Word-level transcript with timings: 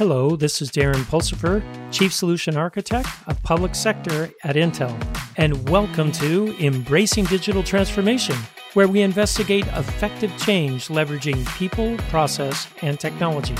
Hello, 0.00 0.34
this 0.34 0.62
is 0.62 0.70
Darren 0.70 1.04
Pulsipher, 1.04 1.62
Chief 1.92 2.10
Solution 2.10 2.56
Architect 2.56 3.06
of 3.26 3.42
Public 3.42 3.74
Sector 3.74 4.30
at 4.44 4.56
Intel, 4.56 4.96
and 5.36 5.68
welcome 5.68 6.10
to 6.12 6.56
Embracing 6.58 7.26
Digital 7.26 7.62
Transformation, 7.62 8.34
where 8.72 8.88
we 8.88 9.02
investigate 9.02 9.66
effective 9.66 10.34
change 10.38 10.88
leveraging 10.88 11.46
people, 11.58 11.98
process, 12.08 12.66
and 12.80 12.98
technology. 12.98 13.54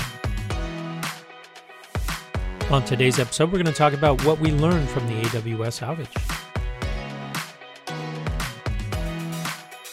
On 2.71 2.83
today's 2.85 3.19
episode, 3.19 3.51
we're 3.51 3.61
going 3.61 3.65
to 3.67 3.71
talk 3.71 3.93
about 3.93 4.25
what 4.25 4.39
we 4.39 4.49
learned 4.51 4.89
from 4.89 5.05
the 5.05 5.21
AWS 5.21 5.85
outage. 5.85 6.09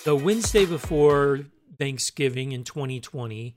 The 0.05 0.17
Wednesday 0.17 0.65
before 0.65 1.41
Thanksgiving 1.79 2.53
in 2.53 2.65
2020, 2.65 3.55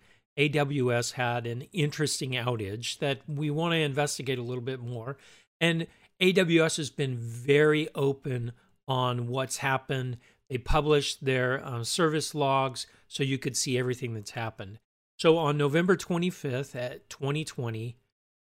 AWS 0.50 1.14
had 1.14 1.46
an 1.46 1.64
interesting 1.72 2.32
outage 2.32 2.98
that 3.00 3.20
we 3.28 3.52
want 3.52 3.74
to 3.74 3.80
investigate 3.80 4.40
a 4.40 4.44
little 4.44 4.64
bit 4.64 4.80
more. 4.80 5.18
And 5.60 5.86
AWS 6.20 6.78
has 6.78 6.90
been 6.90 7.16
very 7.16 7.88
open 7.94 8.54
on 8.88 9.28
what's 9.28 9.58
happened. 9.58 10.18
They 10.50 10.58
published 10.58 11.24
their 11.24 11.64
uh, 11.64 11.84
service 11.84 12.34
logs 12.34 12.88
so 13.08 13.24
you 13.24 13.38
could 13.38 13.56
see 13.56 13.78
everything 13.78 14.14
that's 14.16 14.32
happened. 14.32 14.80
So 15.20 15.38
on 15.38 15.58
November 15.58 15.96
25th 15.96 16.76
at 16.76 17.08
2020 17.10 17.96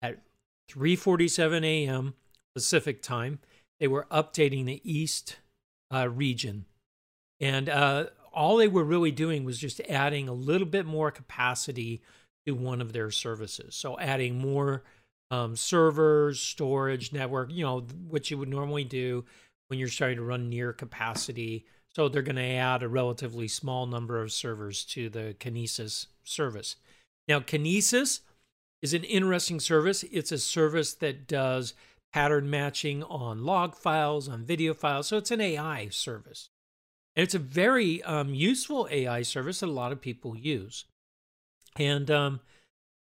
at 0.02 0.22
3:47 0.68 1.64
a.m. 1.64 2.14
Pacific 2.54 3.00
time, 3.00 3.38
they 3.78 3.86
were 3.86 4.06
updating 4.10 4.66
the 4.66 4.80
East 4.82 5.36
uh, 5.94 6.08
region, 6.08 6.64
and 7.38 7.68
uh, 7.68 8.06
all 8.36 8.58
they 8.58 8.68
were 8.68 8.84
really 8.84 9.10
doing 9.10 9.44
was 9.44 9.58
just 9.58 9.80
adding 9.88 10.28
a 10.28 10.32
little 10.34 10.66
bit 10.66 10.84
more 10.84 11.10
capacity 11.10 12.02
to 12.46 12.52
one 12.52 12.82
of 12.82 12.92
their 12.92 13.10
services. 13.10 13.74
So 13.74 13.98
adding 13.98 14.38
more 14.38 14.84
um, 15.30 15.56
servers, 15.56 16.38
storage, 16.38 17.12
network, 17.12 17.50
you 17.50 17.64
know, 17.64 17.80
what 18.08 18.30
you 18.30 18.36
would 18.38 18.50
normally 18.50 18.84
do 18.84 19.24
when 19.68 19.80
you're 19.80 19.88
starting 19.88 20.18
to 20.18 20.22
run 20.22 20.50
near 20.50 20.72
capacity. 20.74 21.64
So 21.94 22.08
they're 22.08 22.20
going 22.20 22.36
to 22.36 22.42
add 22.42 22.82
a 22.82 22.88
relatively 22.88 23.48
small 23.48 23.86
number 23.86 24.22
of 24.22 24.30
servers 24.30 24.84
to 24.84 25.08
the 25.08 25.34
Kinesis 25.40 26.06
service. 26.22 26.76
Now, 27.26 27.40
Kinesis 27.40 28.20
is 28.82 28.92
an 28.92 29.02
interesting 29.04 29.60
service. 29.60 30.04
It's 30.12 30.30
a 30.30 30.38
service 30.38 30.92
that 30.94 31.26
does 31.26 31.72
pattern 32.12 32.50
matching 32.50 33.02
on 33.04 33.44
log 33.44 33.74
files, 33.74 34.28
on 34.28 34.44
video 34.44 34.74
files. 34.74 35.08
So 35.08 35.16
it's 35.16 35.30
an 35.30 35.40
AI 35.40 35.88
service. 35.88 36.50
And 37.16 37.24
it's 37.24 37.34
a 37.34 37.40
very 37.40 38.02
um, 38.02 38.34
useful 38.34 38.86
AI 38.90 39.22
service 39.22 39.60
that 39.60 39.66
a 39.66 39.72
lot 39.72 39.90
of 39.90 40.02
people 40.02 40.36
use. 40.36 40.84
And 41.78 42.10
um, 42.10 42.40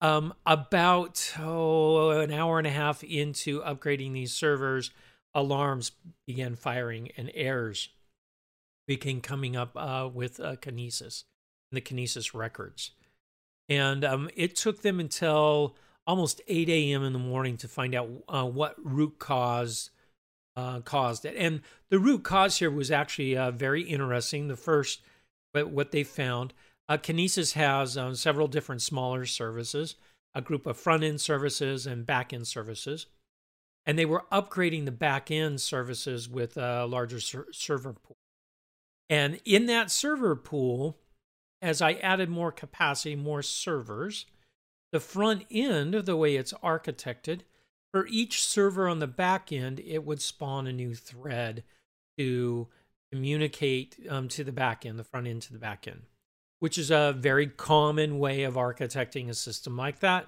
um, 0.00 0.34
about 0.44 1.32
oh, 1.38 2.10
an 2.10 2.32
hour 2.32 2.58
and 2.58 2.66
a 2.66 2.70
half 2.70 3.04
into 3.04 3.62
upgrading 3.62 4.12
these 4.12 4.32
servers, 4.32 4.90
alarms 5.34 5.92
began 6.26 6.56
firing 6.56 7.10
and 7.16 7.30
errors 7.34 7.90
began 8.88 9.20
coming 9.20 9.56
up 9.56 9.70
uh, 9.76 10.08
with 10.12 10.40
uh, 10.40 10.56
Kinesis, 10.56 11.24
the 11.70 11.80
Kinesis 11.80 12.34
records. 12.34 12.90
And 13.68 14.04
um, 14.04 14.28
it 14.34 14.56
took 14.56 14.82
them 14.82 14.98
until 14.98 15.76
almost 16.06 16.40
8 16.48 16.68
a.m. 16.68 17.04
in 17.04 17.12
the 17.12 17.18
morning 17.20 17.56
to 17.58 17.68
find 17.68 17.94
out 17.94 18.08
uh, 18.28 18.44
what 18.44 18.74
root 18.84 19.20
cause 19.20 19.90
uh, 20.56 20.80
caused 20.80 21.24
it. 21.24 21.34
And 21.36 21.60
the 21.88 21.98
root 21.98 22.22
cause 22.22 22.58
here 22.58 22.70
was 22.70 22.90
actually 22.90 23.36
uh, 23.36 23.50
very 23.50 23.82
interesting. 23.82 24.48
The 24.48 24.56
first, 24.56 25.00
what 25.52 25.90
they 25.92 26.04
found, 26.04 26.52
uh, 26.88 26.98
Kinesis 26.98 27.54
has 27.54 27.96
um, 27.96 28.14
several 28.14 28.48
different 28.48 28.82
smaller 28.82 29.24
services, 29.24 29.96
a 30.34 30.42
group 30.42 30.66
of 30.66 30.76
front 30.76 31.04
end 31.04 31.20
services 31.20 31.86
and 31.86 32.06
back 32.06 32.32
end 32.32 32.46
services. 32.46 33.06
And 33.84 33.98
they 33.98 34.04
were 34.04 34.24
upgrading 34.30 34.84
the 34.84 34.92
back 34.92 35.30
end 35.30 35.60
services 35.60 36.28
with 36.28 36.56
a 36.56 36.86
larger 36.86 37.20
ser- 37.20 37.48
server 37.52 37.92
pool. 37.92 38.16
And 39.10 39.40
in 39.44 39.66
that 39.66 39.90
server 39.90 40.36
pool, 40.36 40.98
as 41.60 41.82
I 41.82 41.94
added 41.94 42.28
more 42.28 42.52
capacity, 42.52 43.16
more 43.16 43.42
servers, 43.42 44.26
the 44.90 45.00
front 45.00 45.44
end, 45.50 45.94
of 45.94 46.06
the 46.06 46.16
way 46.16 46.36
it's 46.36 46.52
architected, 46.54 47.40
for 47.92 48.06
each 48.06 48.42
server 48.42 48.88
on 48.88 48.98
the 48.98 49.06
back 49.06 49.52
end, 49.52 49.80
it 49.80 50.04
would 50.04 50.20
spawn 50.20 50.66
a 50.66 50.72
new 50.72 50.94
thread 50.94 51.62
to 52.18 52.68
communicate 53.12 53.98
um, 54.08 54.28
to 54.28 54.42
the 54.42 54.52
back 54.52 54.86
end, 54.86 54.98
the 54.98 55.04
front 55.04 55.26
end 55.26 55.42
to 55.42 55.52
the 55.52 55.58
back 55.58 55.86
end, 55.86 56.02
which 56.60 56.78
is 56.78 56.90
a 56.90 57.14
very 57.16 57.46
common 57.46 58.18
way 58.18 58.44
of 58.44 58.54
architecting 58.54 59.28
a 59.28 59.34
system 59.34 59.76
like 59.76 60.00
that. 60.00 60.26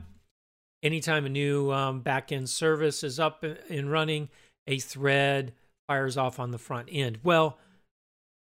Anytime 0.83 1.25
a 1.25 1.31
new 1.31 1.73
um, 1.73 2.01
back 2.01 2.31
end 2.31 2.51
service 2.51 3.03
is 3.03 3.19
up 3.19 3.43
and 3.43 3.91
running, 3.91 4.29
a 4.67 4.79
thread 4.79 5.55
fires 5.89 6.19
off 6.19 6.39
on 6.39 6.51
the 6.51 6.59
front 6.59 6.89
end. 6.93 7.19
Well, 7.23 7.59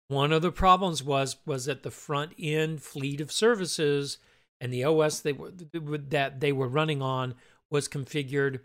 one 0.08 0.32
of 0.32 0.42
the 0.42 0.52
problems 0.52 1.02
was 1.02 1.36
was 1.46 1.66
that 1.66 1.82
the 1.82 1.90
front 1.90 2.32
end 2.38 2.82
fleet 2.82 3.20
of 3.20 3.32
services 3.32 4.18
and 4.60 4.72
the 4.72 4.84
OS 4.84 5.20
they 5.20 5.32
were 5.32 5.50
that 5.50 6.40
they 6.40 6.52
were 6.52 6.68
running 6.68 7.02
on 7.02 7.34
was 7.70 7.88
configured 7.88 8.60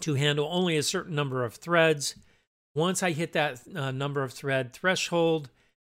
to 0.00 0.14
handle 0.14 0.48
only 0.50 0.76
a 0.76 0.82
certain 0.82 1.14
number 1.14 1.44
of 1.44 1.54
threads. 1.54 2.14
Once 2.74 3.02
I 3.02 3.12
hit 3.12 3.32
that 3.32 3.60
uh, 3.74 3.90
number 3.90 4.22
of 4.22 4.32
thread 4.32 4.72
threshold, 4.72 5.50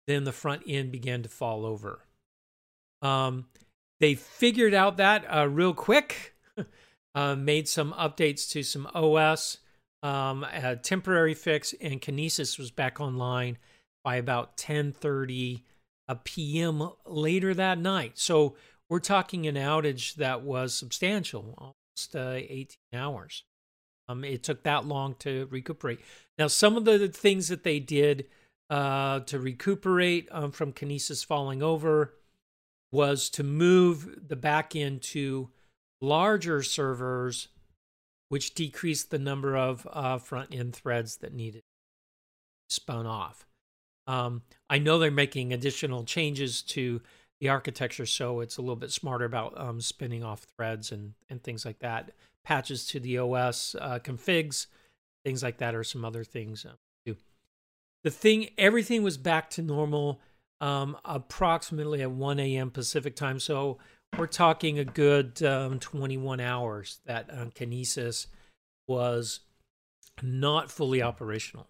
then 0.07 0.23
the 0.23 0.31
front 0.31 0.63
end 0.67 0.91
began 0.91 1.23
to 1.23 1.29
fall 1.29 1.65
over. 1.65 1.99
Um, 3.01 3.45
they 3.99 4.15
figured 4.15 4.73
out 4.73 4.97
that 4.97 5.25
uh, 5.33 5.47
real 5.47 5.73
quick, 5.73 6.35
uh, 7.15 7.35
made 7.35 7.67
some 7.67 7.93
updates 7.93 8.49
to 8.51 8.63
some 8.63 8.87
OS, 8.93 9.57
um, 10.03 10.45
a 10.51 10.75
temporary 10.75 11.33
fix, 11.33 11.73
and 11.81 12.01
Kinesis 12.01 12.57
was 12.57 12.71
back 12.71 12.99
online 12.99 13.57
by 14.03 14.15
about 14.15 14.57
10:30 14.57 15.61
p.m. 16.23 16.89
later 17.05 17.53
that 17.53 17.77
night. 17.77 18.17
So 18.17 18.55
we're 18.89 18.99
talking 18.99 19.45
an 19.45 19.55
outage 19.55 20.15
that 20.15 20.41
was 20.41 20.73
substantial, 20.73 21.53
almost 21.57 22.15
uh, 22.15 22.41
18 22.49 22.77
hours. 22.93 23.43
Um, 24.09 24.23
it 24.23 24.41
took 24.41 24.63
that 24.63 24.85
long 24.85 25.15
to 25.19 25.47
recuperate. 25.51 25.99
Now, 26.37 26.47
some 26.47 26.75
of 26.75 26.83
the 26.83 27.07
things 27.07 27.47
that 27.49 27.63
they 27.63 27.79
did 27.79 28.25
uh, 28.69 29.19
to 29.21 29.39
recuperate 29.39 30.27
um, 30.31 30.51
from 30.51 30.73
Kinesis 30.73 31.23
falling 31.23 31.61
over 31.61 32.15
was 32.91 33.29
to 33.29 33.43
move 33.43 34.27
the 34.27 34.35
back 34.35 34.75
end 34.75 35.03
to 35.03 35.49
larger 36.01 36.63
servers, 36.63 37.49
which 38.29 38.55
decreased 38.55 39.11
the 39.11 39.19
number 39.19 39.55
of 39.55 39.87
uh, 39.91 40.17
front 40.17 40.53
end 40.53 40.75
threads 40.75 41.17
that 41.17 41.33
needed 41.33 41.61
spun 42.69 43.05
off. 43.05 43.45
Um, 44.07 44.41
I 44.71 44.79
know 44.79 44.97
they're 44.97 45.11
making 45.11 45.53
additional 45.53 46.03
changes 46.03 46.63
to 46.63 47.01
the 47.39 47.49
architecture, 47.49 48.07
so 48.07 48.39
it's 48.39 48.57
a 48.57 48.61
little 48.61 48.75
bit 48.75 48.91
smarter 48.91 49.25
about 49.25 49.53
um, 49.55 49.81
spinning 49.81 50.23
off 50.23 50.47
threads 50.57 50.91
and 50.91 51.13
and 51.29 51.43
things 51.43 51.63
like 51.63 51.79
that 51.79 52.11
patches 52.49 52.83
to 52.87 52.99
the 52.99 53.19
OS 53.19 53.75
uh, 53.79 53.99
configs, 53.99 54.65
things 55.23 55.43
like 55.43 55.57
that, 55.57 55.75
or 55.75 55.83
some 55.83 56.03
other 56.03 56.23
things 56.23 56.65
um, 56.65 56.77
too. 57.05 57.15
The 58.03 58.09
thing, 58.09 58.49
everything 58.57 59.03
was 59.03 59.19
back 59.19 59.51
to 59.51 59.61
normal 59.61 60.19
um, 60.59 60.97
approximately 61.05 62.01
at 62.01 62.09
1 62.09 62.39
a.m. 62.39 62.71
Pacific 62.71 63.15
time. 63.15 63.39
So 63.39 63.77
we're 64.17 64.25
talking 64.25 64.79
a 64.79 64.83
good 64.83 65.43
um, 65.43 65.77
21 65.77 66.39
hours 66.39 67.01
that 67.05 67.29
um, 67.31 67.51
Kinesis 67.51 68.25
was 68.87 69.41
not 70.23 70.71
fully 70.71 71.03
operational. 71.03 71.67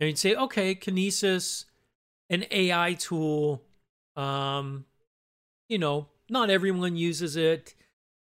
And 0.00 0.08
you'd 0.08 0.18
say, 0.18 0.34
okay, 0.34 0.74
Kinesis, 0.74 1.66
an 2.28 2.46
AI 2.50 2.94
tool, 2.94 3.62
um, 4.16 4.86
you 5.68 5.78
know, 5.78 6.08
not 6.28 6.50
everyone 6.50 6.96
uses 6.96 7.36
it. 7.36 7.76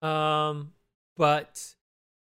Um, 0.02 0.72
but 1.20 1.76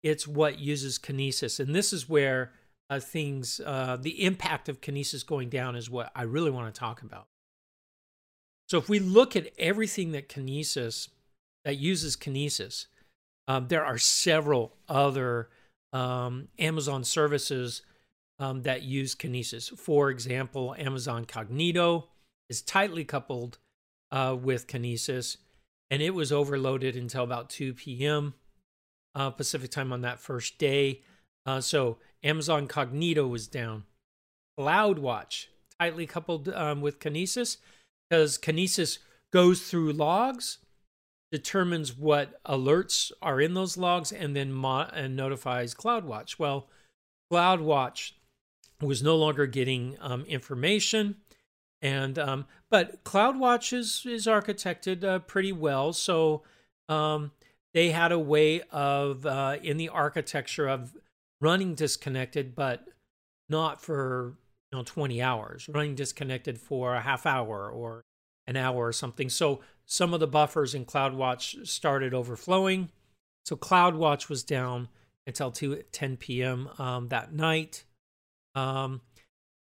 it's 0.03 0.27
what 0.27 0.59
uses 0.59 0.99
kinesis. 0.99 1.61
And 1.61 1.75
this 1.75 1.93
is 1.93 2.09
where 2.09 2.53
uh, 2.91 2.99
things, 2.99 3.61
uh, 3.65 3.97
the 3.99 4.25
impact 4.25 4.69
of 4.69 4.81
kinesis 4.81 5.25
going 5.25 5.49
down 5.49 5.77
is 5.77 5.89
what 5.89 6.11
I 6.17 6.23
really 6.23 6.51
want 6.51 6.75
to 6.75 6.79
talk 6.79 7.01
about. 7.01 7.29
So 8.69 8.79
if 8.79 8.89
we 8.89 8.99
look 8.99 9.37
at 9.37 9.53
everything 9.59 10.11
that 10.13 10.29
kinesis, 10.29 11.09
that 11.65 11.79
uses 11.79 12.17
kinesis, 12.17 12.87
um, 13.47 13.69
there 13.69 13.85
are 13.85 13.97
several 13.97 14.75
other 14.89 15.51
um, 15.93 16.49
Amazon 16.59 17.05
services 17.05 17.83
um, 18.41 18.63
that 18.63 18.83
use 18.83 19.15
kinesis. 19.15 19.71
For 19.79 20.11
example, 20.11 20.75
Amazon 20.77 21.27
Cognito 21.27 22.09
is 22.49 22.61
tightly 22.61 23.05
coupled 23.05 23.59
uh, 24.11 24.37
with 24.41 24.67
kinesis, 24.67 25.37
and 25.91 26.03
it 26.03 26.11
was 26.11 26.33
overloaded 26.33 26.97
until 26.97 27.23
about 27.23 27.51
2 27.51 27.75
p.m 27.75 28.35
uh, 29.15 29.31
Pacific 29.31 29.71
time 29.71 29.93
on 29.93 30.03
that 30.03 30.21
first 30.21 30.59
day. 30.59 31.03
Uh, 31.47 31.61
so 31.61 31.99
Amazon 32.23 32.69
Cognito 32.69 33.29
was 33.29 33.49
down. 33.49 33.85
CloudWatch 34.59 35.47
tightly 35.79 36.07
coupled 36.07 36.49
um, 36.51 36.81
with 36.81 36.99
Kinesis 36.99 37.57
because 38.09 38.37
Kinesis 38.37 38.99
goes 39.33 39.63
through 39.63 39.93
logs 39.93 40.59
determines 41.31 41.97
what 41.97 42.43
alerts 42.45 43.13
are 43.23 43.41
in 43.41 43.55
those 43.55 43.77
logs 43.77 44.13
and 44.13 44.35
then 44.35 44.53
mo- 44.53 44.89
and 44.93 45.15
notifies 45.17 45.75
CloudWatch. 45.75 46.39
Well, 46.39 46.69
CloudWatch 47.33 48.13
was 48.81 49.03
no 49.03 49.17
longer 49.17 49.47
getting 49.47 49.97
um, 50.01 50.25
information, 50.25 51.17
and 51.81 52.19
um, 52.19 52.47
but 52.71 53.05
CloudWatch 53.05 53.73
is 53.73 54.05
is 54.07 54.27
architected 54.27 55.05
uh, 55.05 55.21
pretty 55.21 55.53
well, 55.53 55.93
so 55.93 56.43
um, 56.89 57.31
they 57.75 57.91
had 57.91 58.13
a 58.13 58.19
way 58.19 58.63
of 58.71 59.27
uh, 59.27 59.57
in 59.63 59.77
the 59.77 59.89
architecture 59.89 60.69
of 60.69 60.97
running 61.41 61.75
disconnected, 61.75 62.55
but 62.55 62.85
not 63.49 63.81
for 63.81 64.37
you 64.71 64.79
know 64.79 64.85
20 64.85 65.23
hours, 65.23 65.69
running 65.69 65.95
disconnected 65.95 66.59
for 66.59 66.95
a 66.95 67.01
half 67.01 67.27
hour 67.27 67.71
or 67.71 68.03
an 68.47 68.57
hour 68.57 68.87
or 68.89 68.93
something. 68.93 69.29
So 69.29 69.61
some 69.87 70.13
of 70.13 70.21
the 70.21 70.27
buffers 70.27 70.75
in 70.75 70.85
CloudWatch 70.85 71.67
started 71.67 72.15
overflowing. 72.15 72.91
So 73.45 73.57
CloudWatch 73.57 74.29
was 74.29 74.43
down 74.43 74.89
until 75.27 75.51
2, 75.51 75.85
10 75.93 76.17
p.m. 76.17 76.69
Um, 76.79 77.09
that 77.09 77.33
night. 77.33 77.85
Um, 78.55 79.03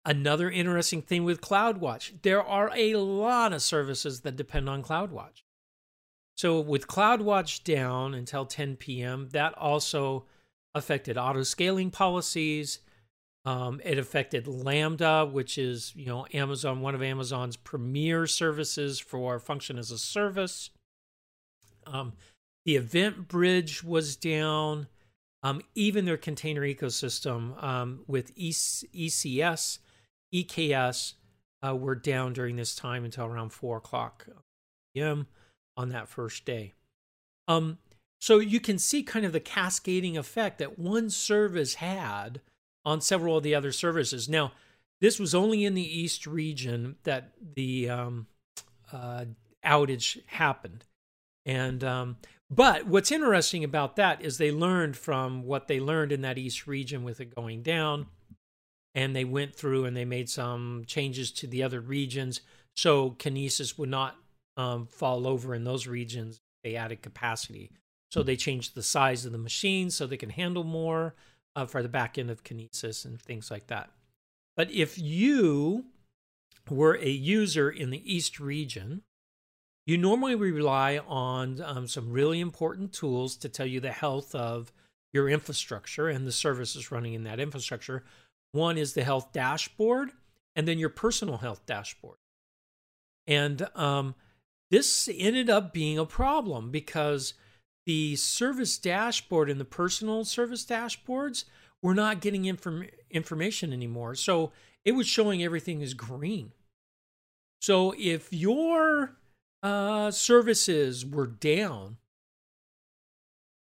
another 0.04 0.50
interesting 0.50 1.02
thing 1.02 1.24
with 1.24 1.40
CloudWatch, 1.40 2.22
there 2.22 2.42
are 2.42 2.70
a 2.74 2.96
lot 2.96 3.52
of 3.52 3.62
services 3.62 4.20
that 4.22 4.36
depend 4.36 4.68
on 4.68 4.82
CloudWatch. 4.82 5.43
So 6.36 6.60
with 6.60 6.88
CloudWatch 6.88 7.62
down 7.64 8.14
until 8.14 8.44
10 8.44 8.76
p.m., 8.76 9.28
that 9.32 9.56
also 9.56 10.24
affected 10.74 11.16
auto 11.16 11.42
scaling 11.42 11.90
policies. 11.90 12.80
Um, 13.46 13.80
it 13.84 13.98
affected 13.98 14.46
Lambda, 14.46 15.26
which 15.26 15.58
is 15.58 15.92
you 15.94 16.06
know 16.06 16.26
Amazon, 16.32 16.80
one 16.80 16.94
of 16.94 17.02
Amazon's 17.02 17.56
premier 17.56 18.26
services 18.26 18.98
for 18.98 19.38
function 19.38 19.78
as 19.78 19.90
a 19.90 19.98
service. 19.98 20.70
Um, 21.86 22.14
the 22.64 22.76
Event 22.76 23.28
Bridge 23.28 23.84
was 23.84 24.16
down. 24.16 24.88
Um, 25.42 25.60
even 25.74 26.06
their 26.06 26.16
container 26.16 26.62
ecosystem 26.62 27.62
um, 27.62 28.00
with 28.06 28.34
ECS, 28.34 29.78
EKS 30.34 31.12
uh, 31.66 31.76
were 31.76 31.94
down 31.94 32.32
during 32.32 32.56
this 32.56 32.74
time 32.74 33.04
until 33.04 33.26
around 33.26 33.50
four 33.50 33.76
o'clock 33.76 34.26
p.m. 34.94 35.26
on 35.76 35.90
that 35.90 36.08
first 36.08 36.44
day. 36.44 36.72
Um, 37.48 37.78
so 38.20 38.38
you 38.38 38.60
can 38.60 38.78
see 38.78 39.02
kind 39.02 39.26
of 39.26 39.32
the 39.32 39.40
cascading 39.40 40.16
effect 40.16 40.58
that 40.58 40.78
one 40.78 41.10
service 41.10 41.74
had 41.74 42.40
on 42.84 43.00
several 43.00 43.36
of 43.36 43.42
the 43.42 43.54
other 43.54 43.72
services. 43.72 44.28
Now, 44.28 44.52
this 45.00 45.18
was 45.18 45.34
only 45.34 45.64
in 45.64 45.74
the 45.74 46.00
East 46.00 46.26
region 46.26 46.96
that 47.04 47.32
the 47.54 47.90
um, 47.90 48.26
uh, 48.92 49.26
outage 49.64 50.20
happened. 50.26 50.84
And 51.44 51.84
um, 51.84 52.16
but 52.50 52.86
what's 52.86 53.12
interesting 53.12 53.64
about 53.64 53.96
that 53.96 54.22
is 54.22 54.38
they 54.38 54.50
learned 54.52 54.96
from 54.96 55.42
what 55.42 55.68
they 55.68 55.80
learned 55.80 56.12
in 56.12 56.22
that 56.22 56.38
East 56.38 56.66
region 56.66 57.04
with 57.04 57.20
it 57.20 57.34
going 57.34 57.62
down, 57.62 58.06
and 58.94 59.14
they 59.14 59.24
went 59.24 59.54
through 59.54 59.84
and 59.84 59.94
they 59.94 60.06
made 60.06 60.30
some 60.30 60.84
changes 60.86 61.30
to 61.32 61.46
the 61.46 61.62
other 61.62 61.80
regions 61.80 62.40
so 62.74 63.10
Kinesis 63.12 63.78
would 63.78 63.88
not 63.88 64.16
um, 64.56 64.86
fall 64.86 65.26
over 65.26 65.54
in 65.54 65.64
those 65.64 65.86
regions. 65.86 66.40
They 66.62 66.76
added 66.76 67.02
capacity, 67.02 67.70
so 68.10 68.22
they 68.22 68.36
changed 68.36 68.74
the 68.74 68.82
size 68.82 69.24
of 69.24 69.32
the 69.32 69.38
machine 69.38 69.90
so 69.90 70.06
they 70.06 70.16
can 70.16 70.30
handle 70.30 70.64
more 70.64 71.14
uh, 71.56 71.66
for 71.66 71.82
the 71.82 71.88
back 71.88 72.18
end 72.18 72.30
of 72.30 72.44
Kinesis 72.44 73.04
and 73.04 73.20
things 73.20 73.50
like 73.50 73.66
that. 73.66 73.90
But 74.56 74.70
if 74.70 74.98
you 74.98 75.84
were 76.70 76.96
a 76.96 77.10
user 77.10 77.70
in 77.70 77.90
the 77.90 78.02
East 78.12 78.40
region, 78.40 79.02
you 79.86 79.98
normally 79.98 80.34
rely 80.34 80.98
on 81.06 81.60
um, 81.60 81.86
some 81.86 82.10
really 82.10 82.40
important 82.40 82.92
tools 82.92 83.36
to 83.36 83.48
tell 83.48 83.66
you 83.66 83.80
the 83.80 83.92
health 83.92 84.34
of 84.34 84.72
your 85.12 85.28
infrastructure 85.28 86.08
and 86.08 86.26
the 86.26 86.32
services 86.32 86.90
running 86.90 87.14
in 87.14 87.24
that 87.24 87.38
infrastructure. 87.40 88.04
One 88.52 88.78
is 88.78 88.94
the 88.94 89.04
health 89.04 89.32
dashboard, 89.32 90.12
and 90.56 90.66
then 90.66 90.78
your 90.78 90.88
personal 90.88 91.38
health 91.38 91.66
dashboard. 91.66 92.16
And 93.26 93.68
um, 93.74 94.14
this 94.74 95.08
ended 95.16 95.48
up 95.48 95.72
being 95.72 96.00
a 96.00 96.04
problem 96.04 96.72
because 96.72 97.34
the 97.86 98.16
service 98.16 98.76
dashboard 98.76 99.48
and 99.48 99.60
the 99.60 99.64
personal 99.64 100.24
service 100.24 100.64
dashboards 100.64 101.44
were 101.80 101.94
not 101.94 102.20
getting 102.20 102.46
inform- 102.46 102.88
information 103.08 103.72
anymore. 103.72 104.16
So 104.16 104.50
it 104.84 104.92
was 104.92 105.06
showing 105.06 105.44
everything 105.44 105.80
is 105.80 105.94
green. 105.94 106.50
So 107.62 107.94
if 107.96 108.32
your 108.32 109.16
uh, 109.62 110.10
services 110.10 111.06
were 111.06 111.28
down, 111.28 111.98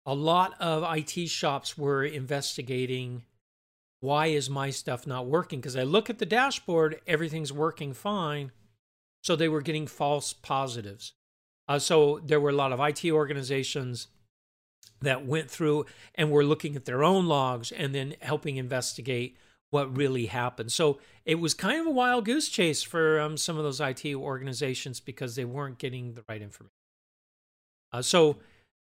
a 0.06 0.16
lot 0.16 0.54
of 0.62 0.86
IT 0.98 1.28
shops 1.28 1.78
were 1.78 2.06
investigating 2.06 3.24
why 4.00 4.28
is 4.28 4.50
my 4.50 4.69
stuff 4.69 5.06
not 5.06 5.28
working? 5.28 5.60
Because 5.60 5.75
I 5.75 5.84
look 5.84 6.10
at 6.10 6.19
the 6.19 6.25
dashboard, 6.25 7.02
everything's 7.06 7.52
working 7.52 7.94
fine. 7.94 8.52
So 9.21 9.35
they 9.35 9.50
were 9.50 9.62
getting 9.62 9.88
false 9.88 10.33
positives. 10.33 11.13
Uh, 11.68 11.79
so 11.79 12.19
there 12.25 12.39
were 12.39 12.50
a 12.50 12.56
lot 12.56 12.71
of 12.71 12.79
IT 12.79 13.09
organizations 13.12 14.07
that 15.01 15.25
went 15.25 15.50
through 15.50 15.85
and 16.15 16.31
were 16.31 16.44
looking 16.44 16.75
at 16.75 16.85
their 16.85 17.03
own 17.03 17.27
logs 17.27 17.71
and 17.71 17.94
then 17.94 18.15
helping 18.21 18.57
investigate 18.57 19.38
what 19.69 19.95
really 19.95 20.27
happened. 20.27 20.71
So 20.71 21.00
it 21.25 21.35
was 21.35 21.53
kind 21.53 21.79
of 21.79 21.88
a 21.88 21.91
wild 21.91 22.25
goose 22.25 22.50
chase 22.50 22.83
for 22.83 23.19
um, 23.19 23.38
some 23.38 23.57
of 23.57 23.63
those 23.63 23.79
IT 23.79 24.06
organizations 24.13 25.00
because 25.00 25.35
they 25.35 25.45
weren't 25.45 25.77
getting 25.77 26.13
the 26.13 26.24
right 26.27 26.41
information. 26.41 26.75
Uh, 27.94 28.01
so 28.01 28.38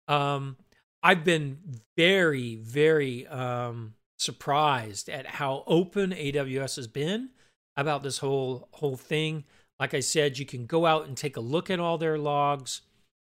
um, 0.08 0.56
I've 1.02 1.25
been 1.25 1.58
very, 1.96 2.56
very 2.56 3.26
um, 3.28 3.94
surprised 4.19 5.08
at 5.08 5.26
how 5.26 5.64
open 5.66 6.10
AWS 6.10 6.76
has 6.76 6.86
been 6.86 7.31
about 7.76 8.02
this 8.02 8.19
whole 8.19 8.69
whole 8.72 8.96
thing. 8.96 9.44
Like 9.81 9.94
I 9.94 10.00
said, 10.00 10.38
you 10.38 10.44
can 10.44 10.67
go 10.67 10.85
out 10.85 11.09
and 11.09 11.17
take 11.17 11.38
a 11.38 11.41
look 11.41 11.71
at 11.71 11.81
all 11.81 11.97
their 11.97 12.19
logs, 12.19 12.82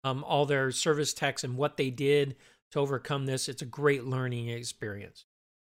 um, 0.02 0.24
all 0.24 0.44
their 0.44 0.72
service 0.72 1.14
techs, 1.14 1.44
and 1.44 1.56
what 1.56 1.76
they 1.76 1.88
did 1.88 2.34
to 2.72 2.80
overcome 2.80 3.26
this. 3.26 3.48
It's 3.48 3.62
a 3.62 3.66
great 3.66 4.04
learning 4.04 4.48
experience. 4.48 5.24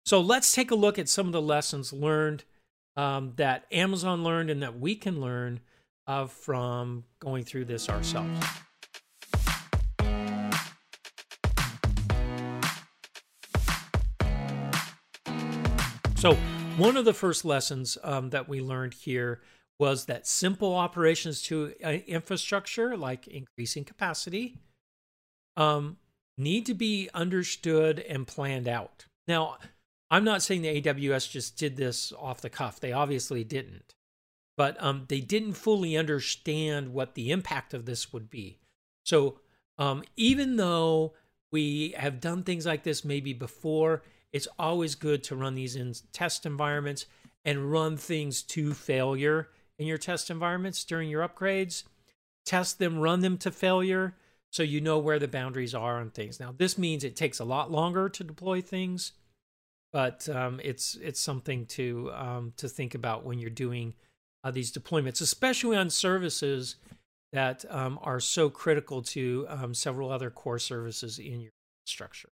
So 0.06 0.22
let's 0.22 0.54
take 0.54 0.72
a 0.72 0.76
look 0.76 0.98
at 0.98 1.10
some 1.10 1.26
of 1.26 1.34
the 1.34 1.42
lessons 1.42 1.92
learned 1.92 2.46
um, 2.96 3.34
that 3.36 3.66
Amazon 3.74 4.24
learned 4.24 4.50
and 4.50 4.64
that 4.64 4.80
we 4.80 4.96
can 4.96 5.20
learn 5.20 5.60
uh, 6.08 6.28
from 6.28 7.04
going 7.20 7.44
through 7.44 7.66
this 7.66 7.90
ourselves. 7.90 8.40
So, 16.16 16.36
one 16.78 16.96
of 16.96 17.04
the 17.04 17.14
first 17.14 17.44
lessons 17.44 17.98
um, 18.02 18.30
that 18.30 18.48
we 18.48 18.62
learned 18.62 18.94
here 18.94 19.42
was 19.80 20.06
that 20.06 20.28
simple 20.28 20.76
operations 20.76 21.42
to 21.44 21.74
uh, 21.84 21.90
infrastructure, 21.90 22.96
like 22.96 23.28
increasing 23.28 23.84
capacity, 23.84 24.58
um, 25.58 25.98
need 26.38 26.66
to 26.66 26.74
be 26.74 27.10
understood 27.14 28.00
and 28.00 28.28
planned 28.28 28.68
out. 28.68 29.06
Now, 29.28 29.58
I'm 30.10 30.24
not 30.24 30.44
saying 30.44 30.62
the 30.62 30.82
AWS 30.82 31.30
just 31.30 31.58
did 31.58 31.76
this 31.76 32.14
off 32.20 32.42
the 32.42 32.50
cuff. 32.50 32.80
They 32.80 32.92
obviously 32.92 33.44
didn't. 33.44 33.96
But 34.56 34.82
um, 34.82 35.06
they 35.08 35.20
didn't 35.20 35.54
fully 35.54 35.98
understand 35.98 36.94
what 36.94 37.16
the 37.16 37.32
impact 37.32 37.74
of 37.74 37.86
this 37.86 38.14
would 38.14 38.30
be. 38.30 38.60
So 39.04 39.40
um, 39.80 40.04
even 40.16 40.58
though 40.58 41.14
we 41.52 41.96
have 41.98 42.20
done 42.20 42.44
things 42.44 42.66
like 42.66 42.84
this 42.84 43.04
maybe 43.04 43.34
before, 43.34 44.04
it's 44.32 44.48
always 44.60 44.96
good 44.96 45.24
to 45.26 45.36
run 45.36 45.56
these 45.56 45.76
in 45.76 45.94
test 46.12 46.46
environments 46.46 47.06
and 47.44 47.72
run 47.72 47.98
things 47.98 48.44
to 48.44 48.74
failure 48.74 49.50
in 49.84 49.88
your 49.88 49.98
test 49.98 50.30
environments 50.30 50.86
during 50.86 51.10
your 51.10 51.28
upgrades. 51.28 51.84
Test 52.46 52.80
them, 52.80 53.00
run 53.00 53.20
them 53.20 53.38
to 53.40 53.52
failure 53.52 54.16
so 54.50 54.64
you 54.64 54.80
know 54.80 54.98
where 54.98 55.20
the 55.20 55.28
boundaries 55.28 55.76
are 55.76 56.00
on 56.00 56.10
things. 56.10 56.40
Now, 56.40 56.54
this 56.56 56.78
means 56.78 57.04
it 57.04 57.18
takes 57.18 57.40
a 57.40 57.44
lot 57.44 57.70
longer 57.70 58.08
to 58.08 58.24
deploy 58.24 58.62
things, 58.62 59.12
but 59.92 60.30
um, 60.30 60.62
it's 60.64 60.96
it's 61.02 61.20
something 61.20 61.66
to 61.68 62.12
um, 62.14 62.54
to 62.58 62.70
think 62.70 62.96
about 62.96 63.26
when 63.26 63.40
you're 63.40 63.50
doing 63.50 63.94
uh, 64.44 64.52
these 64.52 64.72
deployments, 64.72 65.22
especially 65.22 65.76
on 65.76 65.90
services 65.90 66.78
that 67.34 67.66
um, 67.70 68.00
are 68.04 68.20
so 68.22 68.50
critical 68.50 69.02
to 69.02 69.46
um, 69.50 69.74
several 69.74 70.12
other 70.12 70.30
core 70.30 70.60
services 70.60 71.20
in 71.20 71.42
your 71.42 71.52
structure. 71.86 72.30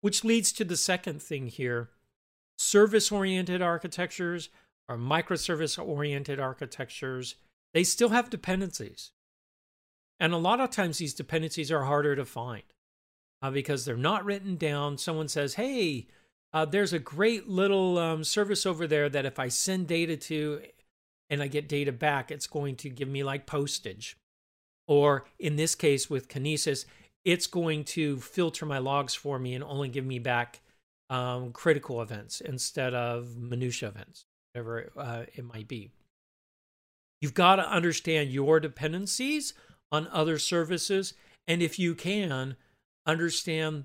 Which 0.00 0.22
leads 0.22 0.52
to 0.52 0.64
the 0.64 0.76
second 0.76 1.20
thing 1.22 1.48
here 1.48 1.90
service 2.56 3.10
oriented 3.10 3.62
architectures 3.62 4.48
or 4.88 4.96
microservice 4.96 5.82
oriented 5.82 6.38
architectures, 6.38 7.36
they 7.72 7.84
still 7.84 8.10
have 8.10 8.30
dependencies. 8.30 9.12
And 10.20 10.32
a 10.32 10.38
lot 10.38 10.60
of 10.60 10.70
times 10.70 10.98
these 10.98 11.14
dependencies 11.14 11.72
are 11.72 11.84
harder 11.84 12.14
to 12.16 12.24
find 12.24 12.62
uh, 13.42 13.50
because 13.50 13.84
they're 13.84 13.96
not 13.96 14.24
written 14.24 14.56
down. 14.56 14.98
Someone 14.98 15.28
says, 15.28 15.54
hey, 15.54 16.06
uh, 16.52 16.64
there's 16.64 16.92
a 16.92 16.98
great 16.98 17.48
little 17.48 17.98
um, 17.98 18.22
service 18.24 18.64
over 18.64 18.86
there 18.86 19.08
that 19.08 19.26
if 19.26 19.38
I 19.38 19.48
send 19.48 19.88
data 19.88 20.16
to 20.16 20.62
and 21.28 21.42
I 21.42 21.48
get 21.48 21.68
data 21.68 21.90
back, 21.90 22.30
it's 22.30 22.46
going 22.46 22.76
to 22.76 22.88
give 22.88 23.08
me 23.08 23.24
like 23.24 23.46
postage. 23.46 24.16
Or 24.86 25.24
in 25.38 25.56
this 25.56 25.74
case 25.74 26.08
with 26.08 26.28
Kinesis, 26.28 26.84
it's 27.24 27.46
going 27.46 27.84
to 27.84 28.18
filter 28.18 28.66
my 28.66 28.78
logs 28.78 29.14
for 29.14 29.38
me 29.38 29.54
and 29.54 29.64
only 29.64 29.88
give 29.88 30.04
me 30.04 30.18
back 30.18 30.60
um, 31.10 31.52
critical 31.52 32.00
events 32.02 32.40
instead 32.40 32.94
of 32.94 33.36
minutia 33.36 33.88
events, 33.88 34.26
whatever 34.54 34.90
uh, 34.96 35.24
it 35.34 35.44
might 35.44 35.68
be. 35.68 35.90
You've 37.20 37.34
got 37.34 37.56
to 37.56 37.68
understand 37.68 38.30
your 38.30 38.60
dependencies 38.60 39.54
on 39.90 40.08
other 40.12 40.38
services, 40.38 41.14
and 41.48 41.62
if 41.62 41.78
you 41.78 41.94
can, 41.94 42.56
understand 43.06 43.84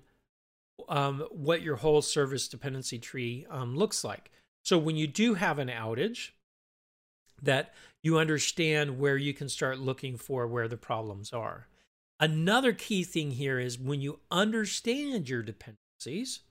um, 0.88 1.26
what 1.32 1.62
your 1.62 1.78
whole 1.78 2.02
service 2.02 2.48
dependency 2.48 3.00
tree 3.00 3.46
um, 3.50 3.76
looks 3.76 4.04
like. 4.04 4.32
So 4.64 4.78
when 4.78 4.96
you 4.96 5.08
do 5.08 5.36
have 5.36 5.60
an 5.60 5.70
outage, 5.70 6.30
that 7.42 7.74
you 8.04 8.18
understand 8.18 9.00
where 9.00 9.18
you 9.18 9.34
can 9.34 9.48
start 9.48 9.80
looking 9.80 10.18
for 10.18 10.46
where 10.46 10.68
the 10.68 10.78
problems 10.78 11.32
are. 11.32 11.68
Another 12.20 12.74
key 12.74 13.06
thing 13.06 13.32
here 13.32 13.60
is 13.60 13.80
when 13.80 14.02
you 14.02 14.20
understand 14.30 15.30
your 15.30 15.42
dependencies, 15.42 16.42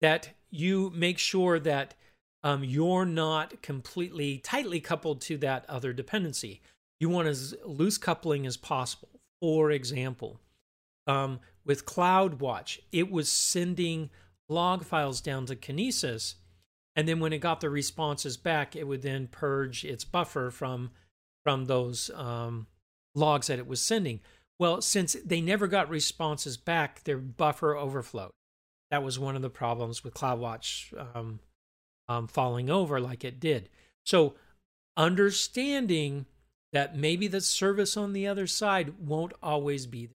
that 0.00 0.30
you 0.50 0.90
make 0.94 1.18
sure 1.18 1.58
that 1.58 1.94
um, 2.42 2.64
you're 2.64 3.04
not 3.04 3.62
completely 3.62 4.38
tightly 4.38 4.80
coupled 4.80 5.20
to 5.22 5.36
that 5.38 5.64
other 5.68 5.92
dependency. 5.92 6.60
You 7.00 7.08
want 7.08 7.28
as 7.28 7.54
loose 7.64 7.98
coupling 7.98 8.46
as 8.46 8.56
possible. 8.56 9.08
For 9.40 9.70
example, 9.70 10.40
um, 11.06 11.40
with 11.64 11.86
CloudWatch, 11.86 12.80
it 12.92 13.10
was 13.10 13.30
sending 13.30 14.10
log 14.48 14.84
files 14.84 15.20
down 15.20 15.46
to 15.46 15.56
Kinesis, 15.56 16.34
and 16.96 17.06
then 17.06 17.20
when 17.20 17.32
it 17.32 17.38
got 17.38 17.60
the 17.60 17.70
responses 17.70 18.36
back, 18.36 18.74
it 18.74 18.86
would 18.86 19.02
then 19.02 19.28
purge 19.28 19.84
its 19.84 20.04
buffer 20.04 20.50
from 20.50 20.90
from 21.44 21.66
those 21.66 22.10
um, 22.14 22.66
logs 23.14 23.46
that 23.46 23.58
it 23.58 23.66
was 23.66 23.80
sending. 23.80 24.20
Well, 24.58 24.82
since 24.82 25.16
they 25.24 25.40
never 25.40 25.68
got 25.68 25.88
responses 25.88 26.56
back, 26.56 27.04
their 27.04 27.18
buffer 27.18 27.76
overflowed. 27.76 28.32
That 28.90 29.04
was 29.04 29.18
one 29.18 29.36
of 29.36 29.42
the 29.42 29.50
problems 29.50 30.02
with 30.02 30.14
CloudWatch 30.14 31.16
um, 31.16 31.40
um, 32.08 32.26
falling 32.26 32.70
over 32.70 33.00
like 33.00 33.24
it 33.24 33.40
did. 33.40 33.68
So, 34.04 34.34
understanding 34.96 36.26
that 36.72 36.96
maybe 36.96 37.28
the 37.28 37.40
service 37.40 37.96
on 37.96 38.12
the 38.12 38.26
other 38.26 38.46
side 38.46 38.94
won't 39.00 39.32
always 39.42 39.86
be 39.86 40.06
there. 40.06 40.14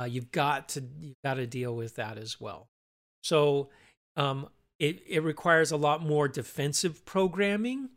Uh, 0.00 0.04
you've 0.08 0.32
got 0.32 0.68
to 0.70 0.84
you've 1.00 1.22
got 1.24 1.34
to 1.34 1.46
deal 1.46 1.74
with 1.74 1.96
that 1.96 2.18
as 2.18 2.40
well. 2.40 2.68
So, 3.22 3.68
um, 4.16 4.48
it 4.78 5.02
it 5.08 5.22
requires 5.22 5.72
a 5.72 5.76
lot 5.76 6.02
more 6.02 6.28
defensive 6.28 7.04
programming 7.04 7.90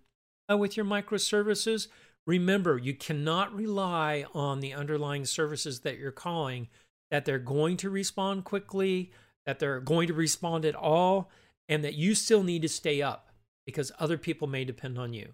uh, 0.49 0.57
with 0.57 0.75
your 0.75 0.85
microservices 0.85 1.87
Remember, 2.25 2.77
you 2.77 2.93
cannot 2.93 3.53
rely 3.53 4.25
on 4.33 4.61
the 4.61 4.73
underlying 4.73 5.25
services 5.25 5.81
that 5.81 5.97
you're 5.97 6.11
calling 6.11 6.69
that 7.11 7.25
they're 7.25 7.37
going 7.37 7.77
to 7.77 7.89
respond 7.89 8.45
quickly, 8.45 9.11
that 9.45 9.59
they're 9.59 9.81
going 9.81 10.07
to 10.07 10.13
respond 10.13 10.65
at 10.65 10.75
all, 10.75 11.29
and 11.69 11.83
that 11.83 11.95
you 11.95 12.15
still 12.15 12.43
need 12.43 12.61
to 12.61 12.69
stay 12.69 13.01
up 13.01 13.29
because 13.65 13.91
other 13.99 14.17
people 14.17 14.47
may 14.47 14.65
depend 14.65 14.97
on 14.97 15.13
you. 15.13 15.33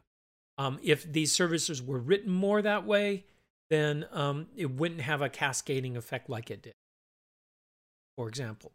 Um, 0.57 0.79
if 0.83 1.11
these 1.11 1.31
services 1.31 1.81
were 1.81 1.99
written 1.99 2.31
more 2.31 2.61
that 2.61 2.85
way, 2.85 3.25
then 3.69 4.05
um, 4.11 4.47
it 4.55 4.71
wouldn't 4.71 5.01
have 5.01 5.21
a 5.21 5.29
cascading 5.29 5.95
effect 5.95 6.29
like 6.29 6.51
it 6.51 6.61
did, 6.61 6.73
for 8.17 8.27
example. 8.27 8.73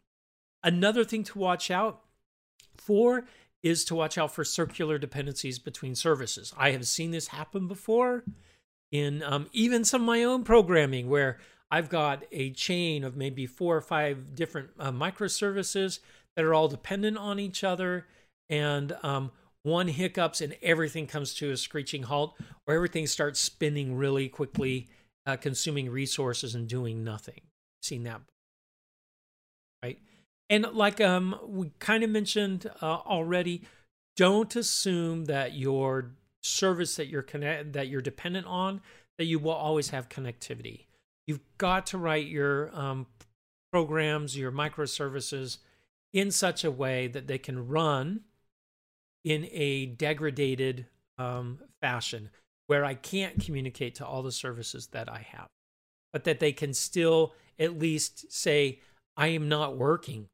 Another 0.63 1.03
thing 1.03 1.23
to 1.25 1.37
watch 1.37 1.69
out 1.69 2.01
for 2.75 3.25
is 3.61 3.85
to 3.85 3.95
watch 3.95 4.17
out 4.17 4.33
for 4.33 4.43
circular 4.43 4.97
dependencies 4.97 5.59
between 5.59 5.95
services. 5.95 6.53
I 6.57 6.71
have 6.71 6.87
seen 6.87 7.11
this 7.11 7.27
happen 7.27 7.67
before 7.67 8.23
in 8.91 9.23
um, 9.23 9.47
even 9.53 9.83
some 9.83 10.01
of 10.01 10.07
my 10.07 10.23
own 10.23 10.43
programming 10.43 11.09
where 11.09 11.39
I've 11.71 11.89
got 11.89 12.23
a 12.31 12.51
chain 12.51 13.03
of 13.03 13.17
maybe 13.17 13.45
four 13.45 13.75
or 13.75 13.81
five 13.81 14.35
different 14.35 14.69
uh, 14.79 14.91
microservices 14.91 15.99
that 16.35 16.45
are 16.45 16.53
all 16.53 16.67
dependent 16.67 17.17
on 17.17 17.39
each 17.39 17.63
other. 17.63 18.05
And 18.49 18.95
um, 19.03 19.31
one 19.63 19.87
hiccups 19.87 20.41
and 20.41 20.55
everything 20.61 21.07
comes 21.07 21.33
to 21.35 21.51
a 21.51 21.57
screeching 21.57 22.03
halt, 22.03 22.35
or 22.67 22.75
everything 22.75 23.07
starts 23.07 23.39
spinning 23.39 23.95
really 23.95 24.29
quickly, 24.29 24.87
uh, 25.25 25.37
consuming 25.37 25.89
resources 25.89 26.53
and 26.53 26.67
doing 26.67 27.03
nothing. 27.03 27.41
Seen 27.81 28.03
that, 28.03 28.21
right? 29.83 29.99
And 30.49 30.67
like 30.73 31.01
um 31.01 31.39
we 31.47 31.71
kind 31.79 32.03
of 32.03 32.09
mentioned 32.09 32.69
uh, 32.81 32.85
already, 32.85 33.63
don't 34.15 34.55
assume 34.55 35.25
that 35.25 35.53
your 35.53 36.11
service 36.43 36.95
that 36.95 37.07
you're 37.07 37.23
connect 37.23 37.73
that 37.73 37.87
you're 37.87 38.01
dependent 38.01 38.45
on 38.45 38.81
that 39.17 39.25
you 39.25 39.39
will 39.39 39.51
always 39.51 39.89
have 39.89 40.09
connectivity. 40.09 40.85
You've 41.27 41.41
got 41.57 41.87
to 41.87 41.97
write 41.97 42.27
your 42.27 42.75
um, 42.77 43.07
programs, 43.71 44.37
your 44.37 44.51
microservices 44.51 45.57
in 46.15 46.31
such 46.31 46.63
a 46.63 46.71
way 46.71 47.07
that 47.07 47.27
they 47.27 47.37
can 47.37 47.67
run 47.67 48.21
in 49.25 49.47
a 49.51 49.85
degraded 49.85 50.87
um, 51.17 51.59
fashion 51.81 52.29
where 52.67 52.85
I 52.85 52.95
can't 52.95 53.43
communicate 53.43 53.95
to 53.95 54.05
all 54.05 54.23
the 54.23 54.31
services 54.31 54.87
that 54.87 55.11
I 55.11 55.27
have, 55.29 55.49
but 56.13 56.23
that 56.23 56.39
they 56.39 56.53
can 56.53 56.73
still 56.73 57.33
at 57.59 57.77
least 57.77 58.31
say, 58.31 58.79
I 59.17 59.27
am 59.27 59.49
not 59.49 59.77
working. 59.77 60.27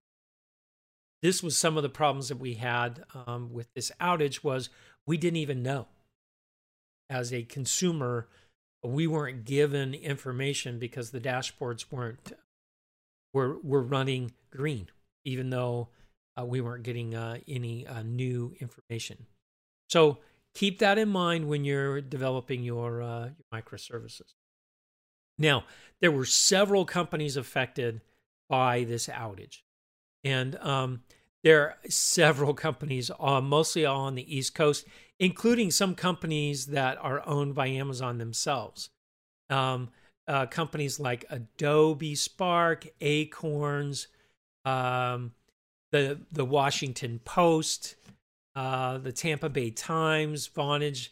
This 1.24 1.42
was 1.42 1.58
some 1.58 1.78
of 1.78 1.84
the 1.84 1.90
problems 1.90 2.30
that 2.30 2.40
we 2.40 2.54
had 2.54 3.04
um, 3.26 3.52
with 3.52 3.68
this 3.74 3.92
outage 4.00 4.44
was 4.44 4.70
we 5.08 5.18
didn't 5.18 5.38
even 5.38 5.64
know. 5.64 5.88
As 7.10 7.34
a 7.34 7.44
consumer 7.44 8.28
we 8.84 9.08
weren't 9.08 9.46
given 9.46 9.94
information 9.94 10.80
because 10.80 11.12
the 11.12 11.20
dashboards 11.20 11.86
weren't 11.92 12.34
were 13.34 13.58
were 13.62 13.82
running 13.82 14.32
green 14.52 14.88
even 15.26 15.50
though 15.50 15.90
uh, 16.40 16.46
we 16.46 16.62
weren't 16.62 16.84
getting 16.84 17.16
uh, 17.16 17.38
any 17.48 17.86
uh, 17.88 18.04
new 18.04 18.54
information. 18.60 19.26
So 19.90 20.20
keep 20.56 20.80
that 20.80 20.98
in 20.98 21.10
mind 21.10 21.48
when 21.48 21.66
you're 21.66 22.02
developing 22.02 22.64
your, 22.64 23.02
uh, 23.02 23.26
your 23.26 23.62
microservices. 23.62 24.34
Now 25.38 25.66
there 26.00 26.12
were 26.12 26.26
several 26.26 26.86
companies 26.86 27.38
affected 27.38 28.02
by 28.50 28.84
this 28.84 29.08
outage. 29.08 29.60
And 30.24 30.56
um, 30.58 31.02
there 31.44 31.62
are 31.62 31.78
several 31.90 32.54
companies, 32.54 33.10
uh, 33.20 33.42
mostly 33.42 33.86
all 33.86 34.02
on 34.02 34.16
the 34.16 34.38
East 34.38 34.54
Coast, 34.54 34.86
including 35.20 35.72
some 35.72 35.96
companies 35.96 36.68
that 36.68 36.98
are 37.02 37.26
owned 37.26 37.56
by 37.56 37.68
Amazon 37.68 38.18
themselves. 38.18 38.90
Um, 39.50 39.90
uh, 40.28 40.46
companies 40.46 41.00
like 41.00 41.26
Adobe 41.30 42.16
Spark, 42.16 42.88
Acorns, 43.02 44.08
um, 44.66 45.34
the 45.92 46.20
the 46.32 46.46
Washington 46.46 47.20
Post, 47.24 47.96
uh, 48.56 48.98
the 48.98 49.12
Tampa 49.12 49.50
Bay 49.50 49.70
Times, 49.70 50.48
Vonage, 50.48 51.10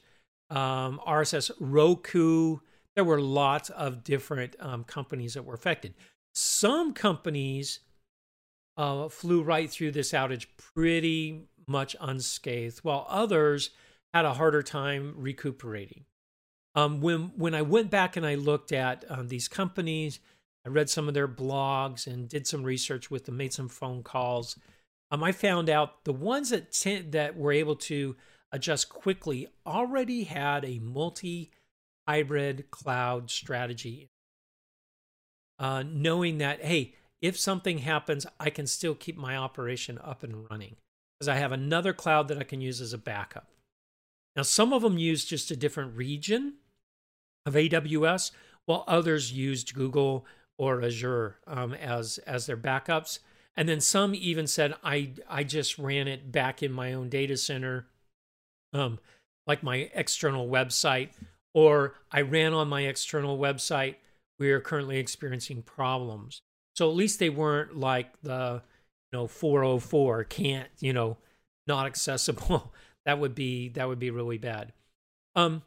um, 0.49 0.99
RSS, 1.05 1.51
Roku. 1.59 2.57
There 2.95 3.03
were 3.03 3.21
lots 3.21 3.69
of 3.69 4.03
different 4.03 4.55
um, 4.59 4.83
companies 4.83 5.33
that 5.35 5.45
were 5.45 5.53
affected. 5.53 5.93
Some 6.33 6.93
companies 6.93 7.79
uh, 8.77 9.09
flew 9.09 9.41
right 9.41 9.69
through 9.69 9.91
this 9.91 10.11
outage 10.11 10.47
pretty 10.57 11.47
much 11.67 11.95
unscathed, 11.99 12.79
while 12.79 13.05
others 13.09 13.69
had 14.13 14.25
a 14.25 14.33
harder 14.33 14.63
time 14.63 15.13
recuperating. 15.17 16.05
Um, 16.75 17.01
when 17.01 17.31
when 17.35 17.55
I 17.55 17.61
went 17.61 17.89
back 17.89 18.15
and 18.15 18.25
I 18.25 18.35
looked 18.35 18.71
at 18.71 19.03
um, 19.09 19.27
these 19.27 19.47
companies, 19.47 20.19
I 20.69 20.71
read 20.71 20.89
some 20.89 21.07
of 21.07 21.15
their 21.15 21.27
blogs 21.27 22.05
and 22.05 22.29
did 22.29 22.45
some 22.45 22.63
research 22.63 23.09
with 23.09 23.25
them, 23.25 23.37
made 23.37 23.53
some 23.53 23.69
phone 23.69 24.03
calls. 24.03 24.55
Um, 25.09 25.23
I 25.23 25.31
found 25.31 25.67
out 25.67 26.03
the 26.03 26.13
ones 26.13 26.51
that 26.51 26.71
t- 26.71 27.01
that 27.01 27.35
were 27.35 27.51
able 27.51 27.75
to 27.75 28.15
adjust 28.51 28.89
quickly 28.89 29.47
already 29.65 30.25
had 30.25 30.63
a 30.63 30.77
multi 30.79 31.49
hybrid 32.07 32.69
cloud 32.69 33.31
strategy. 33.31 34.09
Uh, 35.57 35.83
knowing 35.83 36.37
that, 36.37 36.63
hey, 36.63 36.93
if 37.19 37.37
something 37.37 37.79
happens, 37.79 38.27
I 38.39 38.51
can 38.51 38.67
still 38.67 38.95
keep 38.95 39.17
my 39.17 39.35
operation 39.35 39.97
up 40.03 40.23
and 40.23 40.47
running 40.49 40.75
because 41.17 41.27
I 41.27 41.35
have 41.35 41.51
another 41.51 41.93
cloud 41.93 42.27
that 42.27 42.37
I 42.37 42.43
can 42.43 42.61
use 42.61 42.79
as 42.79 42.93
a 42.93 42.97
backup. 42.97 43.47
Now, 44.35 44.43
some 44.43 44.71
of 44.71 44.83
them 44.83 44.99
use 44.99 45.25
just 45.25 45.51
a 45.51 45.55
different 45.55 45.97
region 45.97 46.53
of 47.45 47.55
AWS, 47.55 48.31
while 48.65 48.83
others 48.87 49.33
used 49.33 49.73
Google 49.73 50.25
or 50.59 50.83
Azure 50.83 51.37
um, 51.47 51.73
as 51.73 52.19
as 52.19 52.45
their 52.45 52.57
backups. 52.57 53.19
And 53.55 53.67
then 53.67 53.79
some 53.79 54.13
even 54.13 54.45
said, 54.45 54.75
I 54.83 55.13
I 55.27 55.43
just 55.43 55.79
ran 55.79 56.07
it 56.07 56.31
back 56.31 56.61
in 56.61 56.71
my 56.71 56.93
own 56.93 57.09
data 57.09 57.37
center, 57.37 57.87
um, 58.73 58.99
like 59.47 59.63
my 59.63 59.89
external 59.93 60.47
website, 60.47 61.09
or 61.53 61.95
I 62.11 62.21
ran 62.21 62.53
on 62.53 62.67
my 62.67 62.81
external 62.81 63.39
website. 63.39 63.95
We 64.37 64.51
are 64.51 64.59
currently 64.59 64.97
experiencing 64.97 65.63
problems. 65.63 66.41
So 66.75 66.89
at 66.89 66.95
least 66.95 67.19
they 67.19 67.29
weren't 67.29 67.75
like 67.75 68.21
the, 68.21 68.61
you 69.11 69.19
know, 69.19 69.27
404 69.27 70.25
can't, 70.25 70.69
you 70.79 70.93
know, 70.93 71.17
not 71.67 71.85
accessible. 71.85 72.73
that 73.05 73.19
would 73.19 73.33
be 73.33 73.69
that 73.69 73.87
would 73.87 73.99
be 73.99 74.11
really 74.11 74.37
bad. 74.37 74.73
Um, 75.35 75.63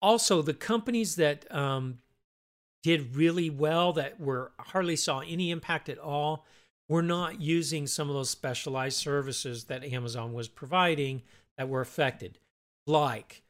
also, 0.00 0.40
the 0.40 0.54
companies 0.54 1.16
that 1.16 1.52
um, 1.52 1.98
did 2.86 3.16
really 3.16 3.50
well 3.50 3.92
that 3.92 4.20
were 4.20 4.52
hardly 4.60 4.94
saw 4.94 5.18
any 5.18 5.50
impact 5.50 5.88
at 5.88 5.98
all 5.98 6.46
were 6.88 7.02
not 7.02 7.40
using 7.40 7.84
some 7.84 8.08
of 8.08 8.14
those 8.14 8.30
specialized 8.30 8.96
services 8.96 9.64
that 9.64 9.82
Amazon 9.82 10.32
was 10.32 10.46
providing 10.46 11.20
that 11.58 11.68
were 11.68 11.80
affected, 11.80 12.38
like 12.86 13.42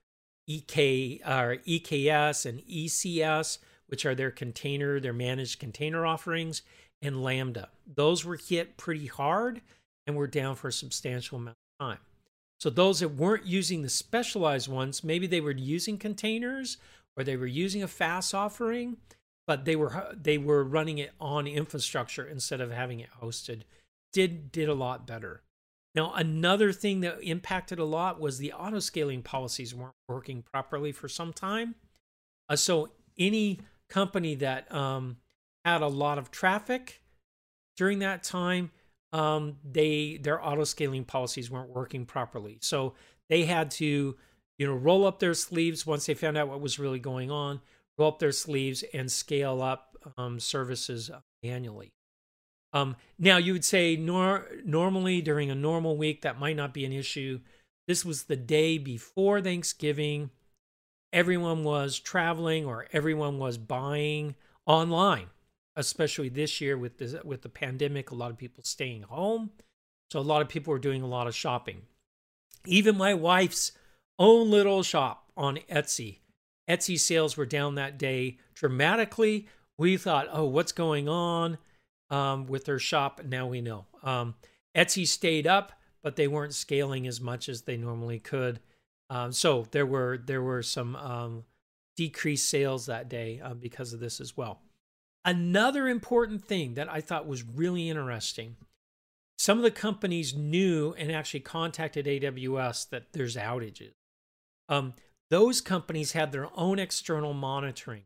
EK 0.49 1.21
or 1.21 1.59
EKS 1.69 2.47
and 2.47 2.63
ECS, 2.63 3.59
which 3.89 4.07
are 4.07 4.15
their 4.15 4.31
container, 4.31 4.99
their 4.99 5.13
managed 5.13 5.59
container 5.59 6.07
offerings, 6.07 6.63
and 7.03 7.23
Lambda. 7.23 7.69
Those 7.87 8.25
were 8.25 8.39
hit 8.39 8.79
pretty 8.79 9.05
hard 9.05 9.61
and 10.07 10.17
were 10.17 10.27
down 10.27 10.55
for 10.55 10.69
a 10.69 10.73
substantial 10.73 11.37
amount 11.37 11.59
of 11.79 11.87
time. 11.87 12.01
So 12.59 12.71
those 12.71 13.01
that 13.01 13.11
weren't 13.11 13.45
using 13.45 13.83
the 13.83 13.91
specialized 13.91 14.69
ones, 14.69 15.05
maybe 15.05 15.27
they 15.27 15.43
were 15.43 15.51
using 15.51 15.99
containers 15.99 16.79
or 17.19 17.23
they 17.23 17.37
were 17.37 17.47
using 17.47 17.83
a 17.83 17.89
FaaS 17.89 18.33
offering, 18.33 18.97
but 19.47 19.65
they 19.65 19.77
were 19.77 20.15
they 20.21 20.39
were 20.39 20.65
running 20.65 20.99
it 20.99 21.13
on 21.21 21.47
infrastructure 21.47 22.27
instead 22.27 22.61
of 22.61 22.71
having 22.71 23.01
it 23.01 23.11
hosted. 23.23 23.63
Did 24.13 24.51
did 24.53 24.69
a 24.69 24.75
lot 24.75 25.07
better. 25.07 25.43
Now 25.95 26.13
another 26.15 26.73
thing 26.73 27.01
that 27.01 27.23
impacted 27.23 27.79
a 27.79 27.85
lot 27.85 28.21
was 28.21 28.39
the 28.39 28.53
auto 28.53 28.81
scaling 28.81 29.23
policies 29.23 29.75
weren't 29.75 29.95
working 30.09 30.43
properly 30.43 30.93
for 30.93 31.09
some 31.09 31.33
time. 31.33 31.75
Uh, 32.49 32.57
so 32.57 32.91
any 33.19 33.61
company 33.89 34.35
that 34.37 34.73
um, 34.73 35.17
had 35.65 35.83
a 35.83 35.89
lot 35.89 36.19
of 36.19 36.31
traffic 36.31 37.03
during 37.77 38.01
that 38.01 38.23
time 38.23 38.71
um, 39.13 39.57
they 39.65 40.19
their 40.23 40.45
auto 40.45 40.65
scaling 40.65 41.05
policies 41.05 41.51
weren't 41.51 41.71
working 41.71 42.05
properly. 42.05 42.59
So 42.61 42.95
they 43.29 43.45
had 43.45 43.71
to, 43.73 44.17
you 44.59 44.67
know, 44.67 44.75
roll 44.75 45.07
up 45.07 45.21
their 45.21 45.35
sleeves 45.35 45.87
once 45.87 46.07
they 46.07 46.15
found 46.15 46.37
out 46.37 46.49
what 46.49 46.61
was 46.61 46.79
really 46.79 46.99
going 46.99 47.31
on, 47.31 47.61
roll 47.99 48.09
up 48.09 48.19
their 48.19 48.33
sleeves 48.33 48.85
and 48.95 49.11
scale 49.11 49.63
up 49.63 49.97
um, 50.17 50.39
services 50.41 51.11
annually. 51.43 51.93
Um, 52.73 52.97
now 53.19 53.37
you 53.39 53.53
would 53.53 53.65
say 53.65 53.97
nor- 53.97 54.49
normally 54.65 55.23
during 55.23 55.51
a 55.51 55.55
normal 55.55 55.97
week 55.97 56.23
that 56.23 56.39
might 56.39 56.57
not 56.57 56.75
be 56.75 56.85
an 56.85 56.93
issue. 56.93 57.41
This 57.87 58.05
was 58.05 58.25
the 58.25 58.37
day 58.37 58.79
before 58.79 59.41
Thanksgiving. 59.41 60.31
Everyone 61.13 61.65
was 61.65 61.99
traveling 61.99 62.67
or 62.67 62.87
everyone 62.93 63.39
was 63.39 63.57
buying 63.57 64.35
online 64.67 65.29
especially 65.77 66.31
this 66.31 66.61
year 66.61 66.77
with 66.77 66.99
the 66.99 67.21
with 67.25 67.43
the 67.43 67.49
pandemic, 67.49 68.11
a 68.11 68.15
lot 68.15 68.31
of 68.31 68.39
people 68.39 68.65
staying 68.65 69.03
home. 69.03 69.51
So 70.11 70.19
a 70.19 70.23
lot 70.23 70.43
of 70.43 70.49
people 70.49 70.73
were 70.73 70.79
doing 70.79 71.03
a 71.03 71.07
lot 71.07 71.27
of 71.27 71.35
shopping. 71.35 71.83
Even 72.65 72.97
my 72.97 73.15
wife's 73.15 73.73
own 74.19 74.51
little 74.51 74.83
shop 74.83 75.31
on 75.37 75.59
Etsy. 75.71 76.21
Etsy 76.69 76.99
sales 76.99 77.37
were 77.37 77.47
down 77.47 77.77
that 77.77 77.99
day 77.99 78.39
dramatically. 78.55 79.47
We 79.79 79.97
thought, 79.97 80.29
oh, 80.33 80.45
what's 80.47 80.73
going 80.73 81.09
on 81.09 81.59
um, 82.11 82.47
with 82.47 82.65
their 82.65 82.79
shop? 82.79 83.21
Now 83.25 83.47
we 83.47 83.61
know. 83.61 83.87
Um, 84.03 84.35
Etsy 84.77 85.07
stayed 85.07 85.47
up, 85.47 85.73
but 86.03 86.17
they 86.17 86.29
weren't 86.29 86.55
scaling 86.55 87.07
as 87.07 87.21
much 87.21 87.49
as 87.49 87.63
they 87.63 87.77
normally 87.77 88.19
could. 88.19 88.61
Um, 89.09 89.33
so 89.33 89.67
there 89.71 89.87
were 89.87 90.19
there 90.19 90.43
were 90.43 90.63
some 90.63 90.97
um, 90.97 91.45
decreased 91.97 92.49
sales 92.49 92.87
that 92.87 93.09
day 93.09 93.41
uh, 93.43 93.55
because 93.55 93.93
of 93.93 94.01
this 94.01 94.21
as 94.21 94.37
well. 94.37 94.61
Another 95.25 95.89
important 95.89 96.45
thing 96.45 96.75
that 96.75 96.93
I 96.93 97.01
thought 97.01 97.27
was 97.27 97.45
really 97.45 97.89
interesting 97.89 98.57
some 99.39 99.59
of 99.59 99.65
the 99.65 99.71
companies 99.71 100.35
knew 100.35 100.95
and 100.99 101.13
actually 101.13 101.41
contacted 101.41 102.07
AWS 102.07 102.89
that 102.91 103.13
there's 103.13 103.37
outages. 103.37 103.93
Um, 104.69 104.95
those 105.31 105.61
companies 105.61 106.13
had 106.13 106.33
their 106.33 106.49
own 106.55 106.79
external 106.79 107.35
monitoring. 107.35 108.03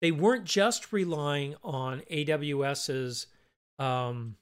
They 0.00 0.10
weren't 0.12 0.44
just 0.44 0.92
relying 0.92 1.54
on 1.62 2.02
AWS's 2.10 3.26
um, 3.78 4.36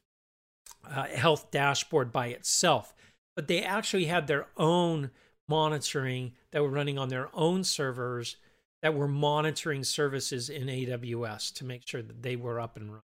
uh, 0.89 1.05
health 1.05 1.50
dashboard 1.50 2.13
by 2.13 2.28
itself, 2.28 2.95
but 3.37 3.49
they 3.49 3.63
actually 3.63 4.06
had 4.06 4.26
their 4.26 4.47
own 4.56 5.11
monitoring 5.49 6.33
that 6.52 6.63
were 6.63 6.71
running 6.71 6.99
on 6.99 7.09
their 7.09 7.28
own 7.35 7.65
servers 7.65 8.37
that 8.83 8.95
were 8.95 9.09
monitoring 9.09 9.85
services 9.85 10.49
in 10.49 10.69
AWS 10.69 11.52
to 11.54 11.65
make 11.65 11.87
sure 11.87 12.02
that 12.02 12.23
they 12.23 12.37
were 12.37 12.61
up 12.61 12.76
and 12.76 12.87
running. 12.87 13.02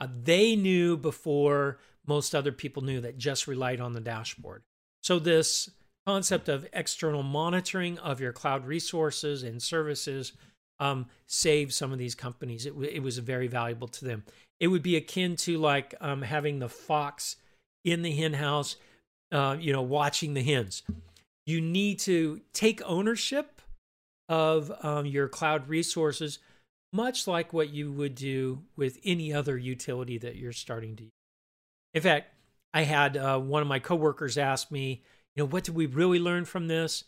Uh, 0.00 0.08
they 0.24 0.56
knew 0.56 0.96
before 0.96 1.78
most 2.06 2.34
other 2.34 2.52
people 2.52 2.82
knew 2.82 3.00
that 3.00 3.18
just 3.18 3.46
relied 3.46 3.80
on 3.80 3.92
the 3.92 4.00
dashboard. 4.00 4.62
So, 5.02 5.18
this 5.18 5.70
concept 6.08 6.48
of 6.48 6.66
external 6.72 7.22
monitoring 7.22 7.98
of 7.98 8.18
your 8.18 8.32
cloud 8.32 8.66
resources 8.66 9.42
and 9.42 9.62
services 9.62 10.32
um, 10.80 11.04
saved 11.26 11.70
some 11.74 11.92
of 11.92 11.98
these 11.98 12.14
companies. 12.14 12.64
It, 12.64 12.72
it, 12.80 13.02
was 13.02 13.18
very 13.18 13.46
valuable 13.46 13.88
to 13.88 14.06
them. 14.06 14.24
It 14.58 14.68
would 14.68 14.82
be 14.82 14.96
akin 14.96 15.36
to 15.36 15.58
like 15.58 15.94
um, 16.00 16.22
having 16.22 16.60
the 16.60 16.68
fox 16.70 17.36
in 17.84 18.00
the 18.00 18.10
hen 18.10 18.32
house, 18.32 18.76
uh, 19.32 19.58
you 19.60 19.70
know, 19.70 19.82
watching 19.82 20.32
the 20.32 20.42
hens. 20.42 20.82
You 21.44 21.60
need 21.60 21.98
to 22.00 22.40
take 22.54 22.80
ownership 22.86 23.60
of 24.30 24.72
um, 24.82 25.04
your 25.04 25.28
cloud 25.28 25.68
resources, 25.68 26.38
much 26.90 27.26
like 27.26 27.52
what 27.52 27.68
you 27.68 27.92
would 27.92 28.14
do 28.14 28.62
with 28.78 28.98
any 29.04 29.34
other 29.34 29.58
utility 29.58 30.16
that 30.16 30.36
you're 30.36 30.52
starting 30.52 30.96
to 30.96 31.02
use. 31.02 31.12
In 31.92 32.00
fact, 32.00 32.32
I 32.72 32.84
had 32.84 33.18
uh, 33.18 33.38
one 33.38 33.60
of 33.60 33.68
my 33.68 33.78
coworkers 33.78 34.38
ask 34.38 34.70
me, 34.70 35.02
you 35.38 35.44
know, 35.44 35.48
what 35.48 35.62
did 35.62 35.76
we 35.76 35.86
really 35.86 36.18
learn 36.18 36.44
from 36.44 36.66
this? 36.66 37.04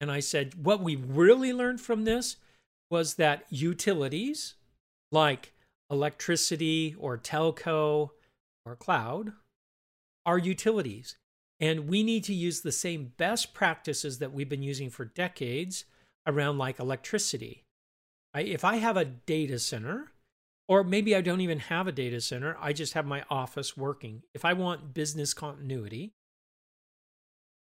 And 0.00 0.08
I 0.08 0.20
said, 0.20 0.54
what 0.54 0.80
we 0.80 0.94
really 0.94 1.52
learned 1.52 1.80
from 1.80 2.04
this 2.04 2.36
was 2.92 3.14
that 3.14 3.44
utilities 3.50 4.54
like 5.10 5.52
electricity 5.90 6.94
or 6.96 7.18
telco 7.18 8.10
or 8.64 8.76
cloud 8.76 9.32
are 10.24 10.38
utilities. 10.38 11.16
And 11.58 11.88
we 11.88 12.04
need 12.04 12.22
to 12.24 12.34
use 12.34 12.60
the 12.60 12.70
same 12.70 13.14
best 13.16 13.52
practices 13.52 14.20
that 14.20 14.32
we've 14.32 14.48
been 14.48 14.62
using 14.62 14.88
for 14.88 15.04
decades 15.04 15.84
around 16.24 16.58
like 16.58 16.78
electricity. 16.78 17.64
Right? 18.32 18.46
If 18.46 18.64
I 18.64 18.76
have 18.76 18.96
a 18.96 19.04
data 19.04 19.58
center, 19.58 20.12
or 20.68 20.84
maybe 20.84 21.16
I 21.16 21.20
don't 21.20 21.40
even 21.40 21.58
have 21.58 21.88
a 21.88 21.92
data 21.92 22.20
center, 22.20 22.56
I 22.60 22.72
just 22.72 22.92
have 22.92 23.06
my 23.06 23.24
office 23.28 23.76
working. 23.76 24.22
If 24.34 24.44
I 24.44 24.52
want 24.52 24.94
business 24.94 25.34
continuity, 25.34 26.12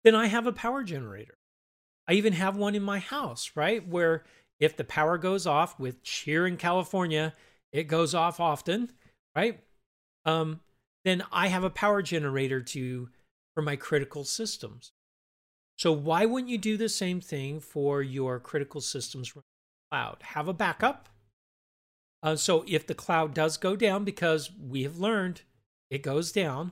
then 0.08 0.16
I 0.16 0.28
have 0.28 0.48
a 0.48 0.54
power 0.54 0.86
generator. 0.86 1.38
I 2.08 2.14
even 2.14 2.32
have 2.32 2.56
one 2.56 2.76
in 2.76 2.82
my 2.82 3.00
house, 3.00 3.52
right? 3.56 3.86
Where 3.86 4.24
if 4.58 4.78
the 4.78 4.86
power 4.86 5.18
goes 5.18 5.46
off, 5.46 5.78
with 5.78 5.98
here 6.06 6.48
in 6.48 6.56
California, 6.56 7.34
it 7.74 7.90
goes 7.90 8.16
off 8.16 8.40
often, 8.40 8.94
right? 9.36 9.60
Um, 10.24 10.62
then 11.04 11.24
I 11.30 11.48
have 11.48 11.66
a 11.66 11.70
power 11.70 12.02
generator 12.02 12.62
to 12.62 13.10
for 13.54 13.62
my 13.62 13.76
critical 13.76 14.24
systems. 14.24 14.94
So 15.78 15.92
why 15.92 16.26
wouldn't 16.26 16.52
you 16.52 16.58
do 16.58 16.78
the 16.78 16.88
same 16.88 17.20
thing 17.20 17.60
for 17.60 18.02
your 18.02 18.40
critical 18.40 18.80
systems 18.80 19.34
cloud? 19.92 20.20
Have 20.22 20.48
a 20.48 20.54
backup. 20.54 21.10
Uh, 22.24 22.38
so 22.38 22.64
if 22.66 22.88
the 22.88 22.96
cloud 22.96 23.34
does 23.34 23.58
go 23.58 23.76
down, 23.76 24.06
because 24.06 24.52
we 24.58 24.84
have 24.84 25.00
learned 25.00 25.42
it 25.90 26.02
goes 26.02 26.32
down, 26.32 26.72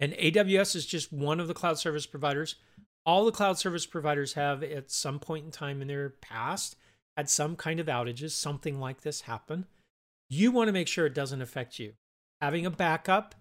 and 0.00 0.12
AWS 0.12 0.76
is 0.76 0.86
just 0.86 1.12
one 1.12 1.40
of 1.40 1.48
the 1.48 1.54
cloud 1.54 1.78
service 1.78 2.06
providers. 2.06 2.56
All 3.04 3.24
the 3.24 3.32
cloud 3.32 3.58
service 3.58 3.86
providers 3.86 4.34
have 4.34 4.62
at 4.62 4.90
some 4.90 5.18
point 5.18 5.44
in 5.44 5.50
time 5.50 5.80
in 5.80 5.88
their 5.88 6.10
past 6.10 6.76
had 7.16 7.30
some 7.30 7.56
kind 7.56 7.80
of 7.80 7.86
outages, 7.86 8.32
something 8.32 8.78
like 8.78 9.00
this 9.00 9.22
happen. 9.22 9.66
You 10.28 10.50
want 10.50 10.68
to 10.68 10.72
make 10.72 10.88
sure 10.88 11.06
it 11.06 11.14
doesn't 11.14 11.40
affect 11.40 11.78
you. 11.78 11.94
Having 12.40 12.66
a 12.66 12.70
backup, 12.70 13.34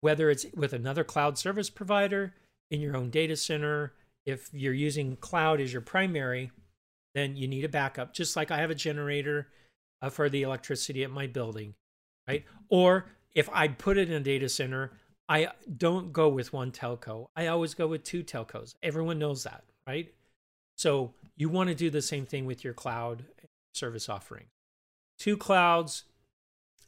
whether 0.00 0.30
it's 0.30 0.46
with 0.54 0.72
another 0.72 1.04
cloud 1.04 1.36
service 1.36 1.68
provider, 1.68 2.34
in 2.70 2.80
your 2.80 2.96
own 2.96 3.10
data 3.10 3.36
center, 3.36 3.92
if 4.24 4.48
you're 4.52 4.72
using 4.72 5.16
cloud 5.16 5.60
as 5.60 5.72
your 5.72 5.82
primary, 5.82 6.50
then 7.14 7.36
you 7.36 7.48
need 7.48 7.64
a 7.64 7.68
backup, 7.68 8.14
just 8.14 8.36
like 8.36 8.50
I 8.50 8.58
have 8.58 8.70
a 8.70 8.74
generator 8.74 9.48
uh, 10.00 10.08
for 10.08 10.28
the 10.28 10.42
electricity 10.42 11.02
at 11.02 11.10
my 11.10 11.26
building, 11.26 11.74
right? 12.28 12.44
Or 12.68 13.06
if 13.34 13.48
I 13.52 13.68
put 13.68 13.98
it 13.98 14.08
in 14.08 14.14
a 14.14 14.20
data 14.20 14.48
center, 14.48 14.92
I 15.30 15.48
don't 15.78 16.12
go 16.12 16.28
with 16.28 16.52
one 16.52 16.72
telco. 16.72 17.28
I 17.36 17.46
always 17.46 17.74
go 17.74 17.86
with 17.86 18.02
two 18.02 18.24
telcos. 18.24 18.74
Everyone 18.82 19.20
knows 19.20 19.44
that, 19.44 19.62
right? 19.86 20.12
So 20.76 21.14
you 21.36 21.48
want 21.48 21.68
to 21.68 21.74
do 21.74 21.88
the 21.88 22.02
same 22.02 22.26
thing 22.26 22.46
with 22.46 22.64
your 22.64 22.74
cloud 22.74 23.24
service 23.72 24.08
offering. 24.08 24.46
Two 25.20 25.36
clouds, 25.36 26.02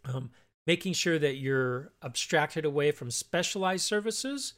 um, 0.05 0.31
making 0.66 0.94
sure 0.94 1.20
that 1.20 1.37
you're 1.37 1.92
abstracted 2.02 2.64
away 2.64 2.90
from 2.90 3.12
specialized 3.12 3.85
services. 3.85 4.55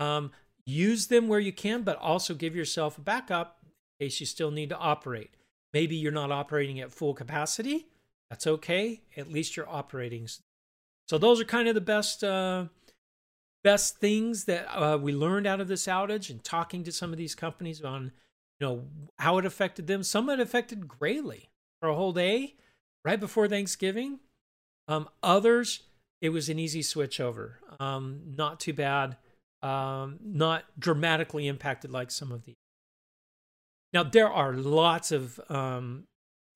Um, 0.00 0.32
use 0.66 1.06
them 1.06 1.28
where 1.28 1.38
you 1.38 1.52
can, 1.52 1.82
but 1.82 1.98
also 1.98 2.34
give 2.34 2.56
yourself 2.56 2.98
a 2.98 3.02
backup 3.02 3.58
in 4.00 4.06
case 4.06 4.18
you 4.18 4.26
still 4.26 4.50
need 4.50 4.70
to 4.70 4.78
operate. 4.78 5.36
Maybe 5.72 5.94
you're 5.94 6.10
not 6.10 6.32
operating 6.32 6.80
at 6.80 6.90
full 6.90 7.14
capacity. 7.14 7.86
That's 8.30 8.48
okay. 8.48 9.02
At 9.16 9.30
least 9.30 9.56
you're 9.56 9.68
operating. 9.68 10.26
So 11.06 11.18
those 11.18 11.40
are 11.40 11.44
kind 11.44 11.68
of 11.68 11.76
the 11.76 11.80
best 11.80 12.24
uh, 12.24 12.64
best 13.64 13.98
things 13.98 14.44
that 14.44 14.66
uh, 14.74 14.98
we 14.98 15.12
learned 15.12 15.46
out 15.46 15.60
of 15.60 15.68
this 15.68 15.86
outage 15.86 16.30
and 16.30 16.42
talking 16.42 16.84
to 16.84 16.92
some 16.92 17.12
of 17.12 17.18
these 17.18 17.34
companies 17.34 17.82
on 17.82 18.12
you 18.60 18.66
know 18.66 18.84
how 19.18 19.38
it 19.38 19.46
affected 19.46 19.86
them. 19.86 20.02
Some 20.02 20.28
it 20.28 20.40
affected 20.40 20.86
greatly 20.86 21.50
for 21.80 21.88
a 21.88 21.94
whole 21.94 22.12
day. 22.12 22.54
right 23.04 23.18
before 23.18 23.48
Thanksgiving. 23.48 24.20
Um, 24.88 25.08
others, 25.22 25.80
it 26.20 26.30
was 26.30 26.48
an 26.48 26.58
easy 26.58 26.82
switch 26.82 27.20
over. 27.20 27.58
Um, 27.80 28.20
not 28.36 28.60
too 28.60 28.72
bad. 28.72 29.16
Um, 29.62 30.18
not 30.24 30.64
dramatically 30.78 31.46
impacted 31.46 31.90
like 31.90 32.10
some 32.10 32.32
of 32.32 32.44
the 32.44 32.54
Now, 33.92 34.02
there 34.02 34.30
are 34.30 34.54
lots 34.54 35.12
of 35.12 35.40
um, 35.48 36.04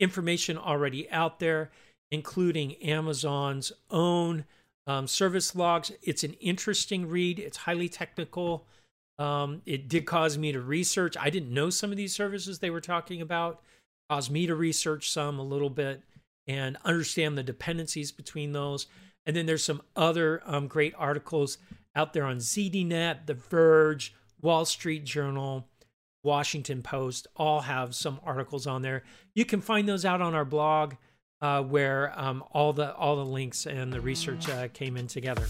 information 0.00 0.58
already 0.58 1.08
out 1.10 1.38
there, 1.38 1.70
including 2.10 2.74
Amazon's 2.76 3.72
own 3.90 4.44
um, 4.86 5.06
service 5.06 5.54
logs. 5.54 5.92
It's 6.02 6.24
an 6.24 6.34
interesting 6.34 7.08
read, 7.08 7.38
it's 7.38 7.58
highly 7.58 7.88
technical. 7.88 8.66
Um, 9.18 9.62
it 9.64 9.88
did 9.88 10.04
cause 10.04 10.36
me 10.36 10.52
to 10.52 10.60
research. 10.60 11.16
I 11.18 11.30
didn't 11.30 11.52
know 11.52 11.70
some 11.70 11.90
of 11.90 11.96
these 11.96 12.14
services 12.14 12.58
they 12.58 12.70
were 12.70 12.82
talking 12.82 13.22
about, 13.22 13.62
caused 14.10 14.30
me 14.30 14.46
to 14.46 14.54
research 14.54 15.10
some 15.10 15.38
a 15.38 15.42
little 15.42 15.70
bit 15.70 16.02
and 16.46 16.76
understand 16.84 17.36
the 17.36 17.42
dependencies 17.42 18.12
between 18.12 18.52
those. 18.52 18.86
And 19.24 19.34
then 19.34 19.46
there's 19.46 19.64
some 19.64 19.82
other 19.96 20.42
um, 20.44 20.68
great 20.68 20.94
articles 20.96 21.58
out 21.94 22.12
there 22.12 22.24
on 22.24 22.36
ZDNet, 22.36 23.26
The 23.26 23.34
Verge, 23.34 24.14
Wall 24.40 24.64
Street 24.66 25.04
Journal, 25.04 25.66
Washington 26.22 26.82
Post, 26.82 27.26
all 27.36 27.60
have 27.62 27.94
some 27.94 28.20
articles 28.22 28.66
on 28.66 28.82
there. 28.82 29.02
You 29.34 29.44
can 29.44 29.60
find 29.60 29.88
those 29.88 30.04
out 30.04 30.20
on 30.20 30.34
our 30.34 30.44
blog, 30.44 30.94
uh, 31.40 31.62
where 31.62 32.12
um, 32.18 32.42
all 32.52 32.72
the 32.72 32.94
all 32.94 33.16
the 33.16 33.24
links 33.24 33.66
and 33.66 33.92
the 33.92 34.00
research 34.00 34.48
uh, 34.48 34.68
came 34.68 34.96
in 34.96 35.06
together. 35.06 35.46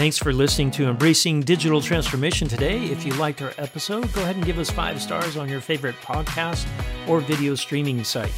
Thanks 0.00 0.16
for 0.16 0.32
listening 0.32 0.70
to 0.72 0.88
Embracing 0.88 1.40
Digital 1.40 1.82
Transformation 1.82 2.48
today. 2.48 2.84
If 2.84 3.04
you 3.04 3.12
liked 3.16 3.42
our 3.42 3.52
episode, 3.58 4.10
go 4.14 4.22
ahead 4.22 4.34
and 4.36 4.46
give 4.46 4.58
us 4.58 4.70
five 4.70 5.02
stars 5.02 5.36
on 5.36 5.46
your 5.46 5.60
favorite 5.60 5.94
podcast 5.96 6.66
or 7.06 7.20
video 7.20 7.54
streaming 7.54 8.02
site. 8.02 8.32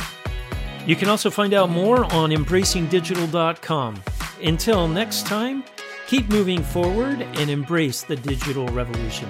You 0.89 0.97
can 0.97 1.09
also 1.09 1.31
find 1.31 1.55
out 1.55 1.71
more 1.71 2.05
on 2.07 2.31
embracingdigital.com. 2.31 4.03
Until 4.43 4.89
next 4.89 5.27
time, 5.27 5.63
keep 6.09 6.29
moving 6.29 6.65
forward 6.65 7.23
and 7.23 7.49
embrace 7.49 8.03
the 8.03 8.17
digital 8.17 8.67
revolution. 8.69 9.29